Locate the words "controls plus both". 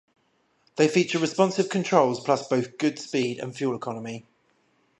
1.69-2.79